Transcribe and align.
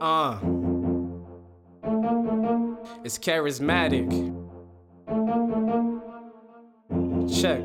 Uh. 0.00 0.38
It's 3.04 3.18
charismatic. 3.18 4.08
Check. 7.40 7.62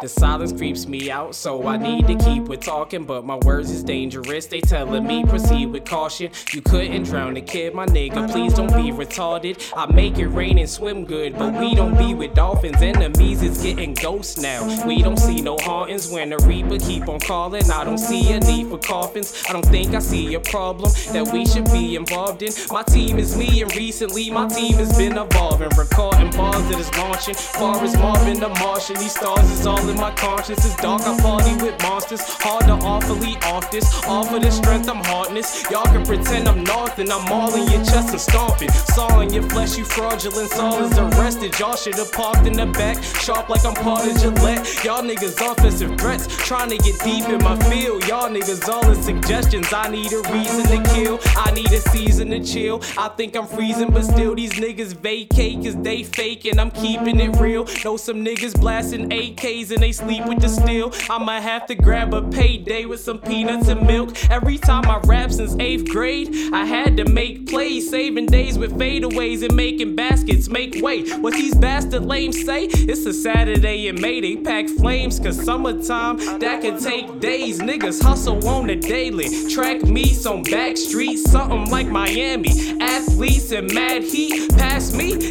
The 0.00 0.08
silence 0.08 0.52
creeps 0.52 0.86
me 0.86 1.10
out, 1.10 1.34
so 1.34 1.66
I 1.66 1.76
need 1.76 2.06
to 2.06 2.16
keep 2.16 2.44
with 2.44 2.60
talking. 2.60 3.04
But 3.04 3.24
my 3.24 3.36
words 3.36 3.70
is 3.70 3.82
dangerous, 3.82 4.46
they 4.46 4.60
telling 4.60 5.06
me 5.06 5.24
proceed 5.24 5.66
with 5.66 5.84
caution. 5.84 6.30
You 6.52 6.62
couldn't 6.62 7.04
drown 7.04 7.36
a 7.36 7.40
kid, 7.40 7.74
my 7.74 7.86
nigga, 7.86 8.30
please 8.30 8.54
don't 8.54 8.68
be 8.68 8.90
retarded. 8.90 9.72
I 9.76 9.86
make 9.86 10.18
it 10.18 10.28
rain 10.28 10.58
and 10.58 10.68
swim 10.68 11.04
good, 11.04 11.38
but 11.38 11.54
we 11.54 11.74
don't 11.74 11.96
be 11.96 12.14
with 12.14 12.34
dolphins. 12.34 12.82
Enemies 12.82 13.42
is 13.42 13.62
getting 13.62 13.94
ghosts 13.94 14.40
now. 14.40 14.86
We 14.86 15.02
don't 15.02 15.18
see 15.18 15.40
no 15.40 15.56
hauntings 15.58 16.10
when 16.10 16.30
the 16.30 16.38
reaper 16.38 16.78
keep 16.78 17.08
on 17.08 17.20
calling. 17.20 17.70
I 17.70 17.84
don't 17.84 17.98
see 17.98 18.32
a 18.32 18.40
need 18.40 18.68
for 18.68 18.78
coffins. 18.78 19.42
I 19.48 19.52
don't 19.52 19.66
think 19.66 19.94
I 19.94 20.00
see 20.00 20.34
a 20.34 20.40
problem 20.40 20.90
that 21.12 21.28
we 21.32 21.46
should 21.46 21.70
be 21.72 21.96
involved 21.96 22.42
in. 22.42 22.52
My 22.70 22.82
team 22.82 23.18
is 23.18 23.36
me, 23.36 23.62
and 23.62 23.74
recently 23.76 24.30
my 24.30 24.48
team 24.48 24.74
has 24.74 24.96
been 24.96 25.16
evolving. 25.16 25.70
Recording 25.76 26.30
bars 26.30 26.62
that 26.68 26.78
is 26.78 26.90
launching. 26.96 27.34
Far 27.34 27.82
as 27.82 27.96
Marvin 27.96 28.40
the 28.40 28.48
Martian, 28.48 28.96
these 28.96 29.14
stars 29.14 29.50
is 29.50 29.66
all 29.66 29.71
in 29.80 29.96
my 29.96 30.10
conscience. 30.12 30.64
It's 30.64 30.76
dark, 30.76 31.02
I 31.02 31.18
party 31.20 31.54
with 31.62 31.80
monsters. 31.82 32.20
Hard 32.22 32.64
to 32.66 32.74
awfully 32.84 33.36
off 33.44 33.70
this. 33.70 33.84
Offer 34.04 34.38
the 34.38 34.50
strength, 34.50 34.88
I'm 34.88 35.02
hardness. 35.04 35.64
Y'all 35.70 35.84
can 35.84 36.04
pretend 36.04 36.48
I'm 36.48 36.64
nothing. 36.64 37.10
I'm 37.10 37.30
all 37.30 37.54
in 37.54 37.70
your 37.70 37.84
chest 37.84 38.10
and 38.10 38.20
stomping. 38.20 38.70
Saw 38.70 39.20
in 39.20 39.32
your 39.32 39.44
flesh, 39.44 39.76
you 39.78 39.84
fraudulent. 39.84 40.50
Saul 40.50 40.84
is 40.84 40.98
arrested. 40.98 41.58
Y'all 41.58 41.76
should 41.76 41.94
have 41.94 42.12
parked 42.12 42.46
in 42.46 42.54
the 42.54 42.66
back. 42.66 43.02
Sharp 43.02 43.48
like 43.48 43.64
I'm 43.64 43.74
part 43.74 44.06
of 44.06 44.20
Gillette. 44.20 44.84
Y'all 44.84 45.02
niggas 45.02 45.40
offensive 45.40 45.98
threats. 45.98 46.26
Trying 46.46 46.70
to 46.70 46.78
get 46.78 46.98
deep 47.00 47.28
in 47.28 47.42
my 47.42 47.56
field. 47.70 48.06
Y'all 48.08 48.28
niggas 48.28 48.68
all 48.68 48.90
in 48.90 49.02
suggestions. 49.02 49.72
I 49.72 49.88
need 49.88 50.12
a 50.12 50.22
reason 50.32 50.64
to 50.66 50.94
kill. 50.94 51.18
I 51.36 51.50
need 51.52 51.70
a 51.72 51.80
season 51.80 52.30
to 52.30 52.42
chill. 52.42 52.82
I 52.98 53.08
think 53.08 53.36
I'm 53.36 53.46
freezing, 53.46 53.90
but 53.90 54.04
still 54.04 54.34
these 54.34 54.52
niggas 54.52 54.94
vacate 54.94 55.62
cause 55.62 55.76
they 55.76 56.02
fake 56.02 56.44
and 56.46 56.60
I'm 56.60 56.70
keeping 56.70 57.20
it 57.20 57.36
real. 57.40 57.66
Know 57.84 57.96
some 57.96 58.24
niggas 58.24 58.58
blasting 58.60 59.10
AKs 59.10 59.61
and 59.70 59.82
they 59.82 59.92
sleep 59.92 60.26
with 60.26 60.40
the 60.40 60.48
steel. 60.48 60.92
I'ma 61.08 61.40
have 61.40 61.66
to 61.66 61.74
grab 61.74 62.14
a 62.14 62.22
payday 62.22 62.84
with 62.86 63.00
some 63.00 63.18
peanuts 63.18 63.68
and 63.68 63.86
milk. 63.86 64.10
Every 64.30 64.58
time 64.58 64.86
I 64.86 64.98
rap 65.04 65.30
since 65.30 65.54
eighth 65.60 65.88
grade, 65.90 66.34
I 66.52 66.64
had 66.64 66.96
to 66.96 67.04
make 67.04 67.48
plays, 67.48 67.90
saving 67.90 68.26
days 68.26 68.58
with 68.58 68.72
fadeaways 68.72 69.42
and 69.42 69.54
making 69.54 69.94
baskets 69.96 70.48
make 70.48 70.82
way. 70.82 71.08
What 71.18 71.34
these 71.34 71.54
bastard 71.54 72.04
lames 72.04 72.44
say? 72.44 72.64
It's 72.64 73.06
a 73.06 73.12
Saturday 73.12 73.88
in 73.88 74.00
May, 74.00 74.20
they 74.20 74.36
pack 74.36 74.68
flames, 74.68 75.20
cause 75.20 75.42
summertime 75.42 76.16
that 76.40 76.62
could 76.62 76.80
take 76.80 77.20
days. 77.20 77.60
Niggas 77.60 78.02
hustle 78.02 78.46
on 78.48 78.66
the 78.66 78.76
daily. 78.76 79.28
Track 79.48 79.82
meets 79.82 80.26
on 80.26 80.42
back 80.44 80.76
streets, 80.76 81.30
something 81.30 81.70
like 81.70 81.88
Miami. 81.88 82.80
Athletes 82.80 83.52
and 83.52 83.72
mad 83.72 84.02
heat 84.02 84.50
pass 84.56 84.92
me. 84.92 85.21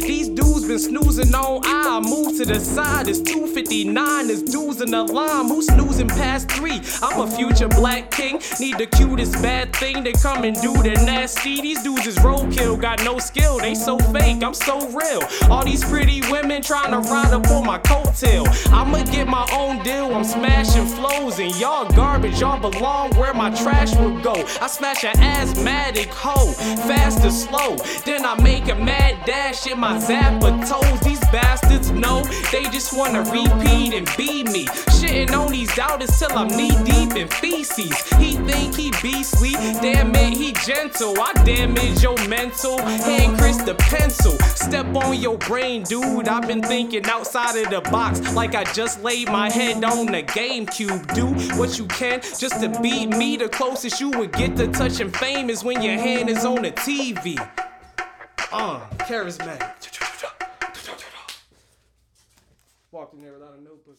These 0.72 0.88
snoozing 0.88 1.34
on 1.34 1.60
I 1.66 2.00
move 2.00 2.38
to 2.38 2.46
the 2.46 2.58
side. 2.58 3.06
It's 3.06 3.20
259. 3.20 4.26
There's 4.26 4.42
dudes 4.42 4.80
in 4.80 4.90
the 4.90 5.02
line 5.02 5.48
who's 5.48 5.66
snoozing 5.66 6.08
past 6.08 6.50
three. 6.50 6.80
I'm 7.02 7.20
a 7.20 7.30
future 7.30 7.68
black 7.68 8.10
king. 8.10 8.40
Need 8.58 8.78
the 8.78 8.86
cutest 8.86 9.34
bad 9.42 9.76
thing 9.76 10.02
to 10.02 10.12
come 10.12 10.44
and 10.44 10.56
do 10.62 10.72
the 10.72 10.94
nasty. 11.04 11.60
These 11.60 11.82
dudes 11.82 12.06
is 12.06 12.16
roadkill, 12.20 12.80
got 12.80 13.04
no 13.04 13.18
skill. 13.18 13.58
They 13.58 13.74
so 13.74 13.98
fake, 13.98 14.42
I'm 14.42 14.54
so 14.54 14.88
real. 14.88 15.20
All 15.50 15.62
these 15.62 15.84
pretty 15.84 16.22
women 16.30 16.62
trying 16.62 16.92
to 16.92 17.06
ride 17.10 17.34
up 17.34 17.46
on 17.50 17.66
my 17.66 17.78
coattail. 17.78 18.46
I'ma 18.72 19.02
get 19.04 19.28
my 19.28 19.46
own 19.52 19.82
deal. 19.82 20.14
I'm 20.14 20.24
smashing 20.24 20.86
flows 20.86 21.38
and 21.38 21.54
y'all 21.60 21.84
garbage. 21.92 22.40
Y'all 22.40 22.58
belong 22.58 23.10
where 23.16 23.34
my 23.34 23.50
trash 23.50 23.94
would 23.96 24.22
go. 24.22 24.32
I 24.62 24.68
smash 24.68 25.04
an 25.04 25.20
asthmatic 25.20 26.08
hoe, 26.08 26.52
fast 26.88 27.22
or 27.26 27.30
slow. 27.30 27.76
Then 28.06 28.24
I 28.24 28.40
make 28.42 28.68
a 28.68 28.74
mad 28.74 29.22
dash 29.26 29.66
in 29.66 29.78
my 29.78 29.98
zapper 29.98 30.61
toes. 30.66 31.00
These 31.00 31.20
bastards 31.30 31.90
know 31.90 32.22
they 32.50 32.64
just 32.64 32.92
wanna 32.92 33.20
repeat 33.20 33.94
and 33.94 34.08
be 34.16 34.44
me. 34.44 34.66
Shitting 34.98 35.32
on 35.32 35.52
these 35.52 35.74
doubters 35.74 36.16
till 36.18 36.32
I'm 36.36 36.48
knee 36.48 36.76
deep 36.84 37.16
in 37.16 37.28
feces. 37.28 38.02
He 38.14 38.36
think 38.36 38.76
he 38.76 38.90
beastly, 39.02 39.52
damn 39.52 40.14
it, 40.14 40.34
he 40.34 40.52
gentle. 40.64 41.14
I 41.20 41.32
damage 41.44 42.02
your 42.02 42.16
mental. 42.28 42.80
Hand 42.80 43.38
Chris 43.38 43.58
the 43.58 43.74
pencil. 43.74 44.38
Step 44.54 44.86
on 44.94 45.20
your 45.20 45.38
brain, 45.38 45.82
dude. 45.82 46.28
I've 46.28 46.46
been 46.46 46.62
thinking 46.62 47.04
outside 47.06 47.56
of 47.56 47.70
the 47.70 47.80
box 47.90 48.34
like 48.34 48.54
I 48.54 48.64
just 48.72 49.02
laid 49.02 49.28
my 49.28 49.50
head 49.50 49.82
on 49.84 50.06
the 50.06 50.22
GameCube. 50.22 51.14
Do 51.14 51.26
what 51.58 51.78
you 51.78 51.86
can 51.86 52.20
just 52.38 52.60
to 52.60 52.68
beat 52.80 53.06
me. 53.06 53.36
The 53.36 53.48
closest 53.48 54.00
you 54.00 54.10
would 54.10 54.32
get 54.32 54.56
to 54.56 54.68
touching 54.68 55.10
fame 55.10 55.50
is 55.50 55.64
when 55.64 55.82
your 55.82 55.98
hand 55.98 56.30
is 56.30 56.44
on 56.44 56.62
the 56.62 56.72
TV. 56.72 57.36
Uh, 58.52 58.80
charismatic. 58.98 59.91
Walked 62.92 63.14
in 63.14 63.22
there 63.22 63.32
without 63.32 63.58
a 63.58 63.62
notebook. 63.62 63.98